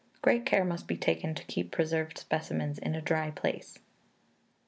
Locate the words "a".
2.95-3.01